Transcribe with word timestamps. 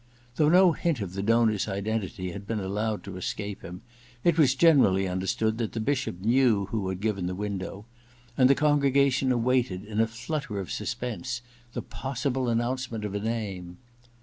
Though 0.37 0.49
no 0.49 0.71
hint 0.71 0.99
of 1.01 1.13
the 1.13 1.21
donor's 1.21 1.67
identity 1.67 2.31
had 2.31 2.47
been 2.47 2.59
allowed 2.59 3.03
to 3.03 3.17
escape 3.17 3.61
him, 3.61 3.83
it 4.23 4.35
was 4.35 4.55
generally 4.55 5.07
understood 5.07 5.59
that 5.59 5.73
the 5.73 5.79
Bishop 5.79 6.21
knew 6.21 6.65
who 6.71 6.89
had 6.89 7.01
given 7.01 7.27
the 7.27 7.35
window, 7.35 7.85
and 8.35 8.49
the 8.49 8.55
congregation 8.55 9.31
awaited 9.31 9.85
in 9.85 9.99
a 10.01 10.07
flutter 10.07 10.57
of 10.59 10.71
suspense 10.71 11.43
the 11.73 11.83
possible 11.83 12.49
announcement 12.49 13.05
of 13.05 13.13
a 13.13 13.19
name. 13.19 13.77